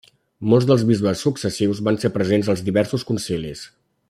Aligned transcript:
Molts 0.53 0.65
dels 0.69 0.85
bisbes 0.91 1.21
successius 1.27 1.83
van 1.89 2.01
ser 2.05 2.13
presents 2.19 2.53
als 2.55 2.67
diversos 2.71 3.07
concilis. 3.13 3.67